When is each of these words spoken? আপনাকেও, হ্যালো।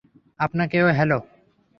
আপনাকেও, 0.39 0.87
হ্যালো। 0.93 1.19